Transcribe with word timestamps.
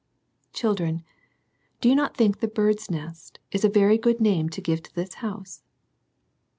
Children, 0.51 1.03
do 1.79 1.87
you 1.87 1.93
not 1.93 2.17
think 2.17 2.39
tl" 2.39 2.51
Bird's 2.55 2.89
Nest" 2.89 3.37
was 3.53 3.63
a 3.63 3.69
very 3.69 3.99
good 3.99 4.19
name 4.19 4.49
to 4.49 4.59
give 4.59 4.79
i 4.79 4.89
this 4.95 5.13
house 5.21 5.61